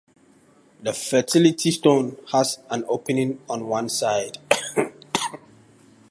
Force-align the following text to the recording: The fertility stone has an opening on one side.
The 0.81 0.93
fertility 0.93 1.69
stone 1.69 2.17
has 2.31 2.57
an 2.71 2.85
opening 2.87 3.39
on 3.47 3.67
one 3.67 3.87
side. 3.87 4.39